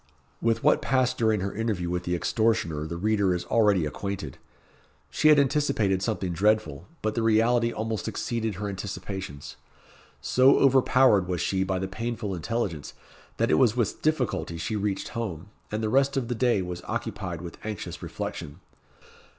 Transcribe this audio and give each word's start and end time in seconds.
With 0.41 0.63
what 0.63 0.81
passed 0.81 1.19
during 1.19 1.41
her 1.41 1.53
interview 1.53 1.87
with 1.91 2.05
the 2.05 2.15
extortioner 2.15 2.87
the 2.87 2.97
reader 2.97 3.35
is 3.35 3.45
already 3.45 3.85
acquainted. 3.85 4.39
She 5.11 5.27
had 5.27 5.37
anticipated 5.37 6.01
something 6.01 6.33
dreadful; 6.33 6.87
but 7.03 7.13
the 7.13 7.21
reality 7.21 7.71
almost 7.71 8.07
exceeded 8.07 8.55
her 8.55 8.67
anticipations. 8.67 9.57
So 10.19 10.57
overpowered 10.57 11.27
was 11.27 11.39
she 11.39 11.63
by 11.63 11.77
the 11.77 11.87
painful 11.87 12.33
intelligence, 12.33 12.95
that 13.37 13.51
it 13.51 13.59
was 13.59 13.77
with 13.77 14.01
difficulty 14.01 14.57
she 14.57 14.75
reached 14.75 15.09
home, 15.09 15.49
and 15.71 15.83
the 15.83 15.87
rest 15.87 16.17
of 16.17 16.29
the 16.29 16.33
day 16.33 16.63
was 16.63 16.81
occupied 16.85 17.43
with 17.43 17.59
anxious 17.63 18.01
reflection. 18.01 18.59